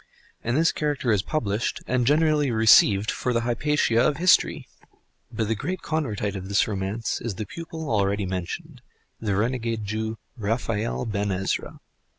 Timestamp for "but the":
5.31-5.53